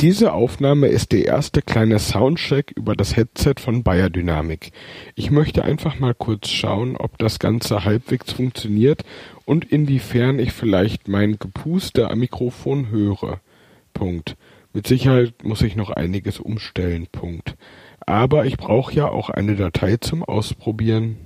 Diese 0.00 0.34
Aufnahme 0.34 0.88
ist 0.88 1.12
der 1.12 1.24
erste 1.24 1.62
kleine 1.62 1.98
Soundcheck 1.98 2.70
über 2.76 2.94
das 2.94 3.16
Headset 3.16 3.54
von 3.58 3.82
Beyerdynamic. 3.82 4.72
Ich 5.14 5.30
möchte 5.30 5.64
einfach 5.64 5.98
mal 5.98 6.12
kurz 6.12 6.50
schauen, 6.50 6.98
ob 6.98 7.16
das 7.16 7.38
Ganze 7.38 7.86
halbwegs 7.86 8.32
funktioniert 8.32 9.04
und 9.46 9.64
inwiefern 9.64 10.38
ich 10.38 10.52
vielleicht 10.52 11.08
mein 11.08 11.38
Gepuste 11.38 12.10
am 12.10 12.18
Mikrofon 12.18 12.90
höre. 12.90 13.40
Punkt. 13.94 14.36
Mit 14.74 14.86
Sicherheit 14.86 15.32
muss 15.44 15.62
ich 15.62 15.76
noch 15.76 15.88
einiges 15.88 16.40
umstellen. 16.40 17.06
Punkt. 17.10 17.56
Aber 18.00 18.44
ich 18.44 18.58
brauche 18.58 18.92
ja 18.92 19.08
auch 19.08 19.30
eine 19.30 19.56
Datei 19.56 19.96
zum 19.96 20.22
Ausprobieren. 20.22 21.25